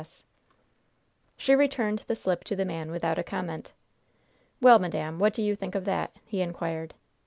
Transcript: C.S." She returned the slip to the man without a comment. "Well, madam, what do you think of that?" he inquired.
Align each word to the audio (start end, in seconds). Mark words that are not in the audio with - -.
C.S." 0.01 0.25
She 1.37 1.53
returned 1.53 1.99
the 2.07 2.15
slip 2.15 2.43
to 2.45 2.55
the 2.55 2.65
man 2.65 2.89
without 2.89 3.19
a 3.19 3.23
comment. 3.23 3.71
"Well, 4.59 4.79
madam, 4.79 5.19
what 5.19 5.35
do 5.35 5.43
you 5.43 5.55
think 5.55 5.75
of 5.75 5.85
that?" 5.85 6.15
he 6.25 6.41
inquired. 6.41 6.95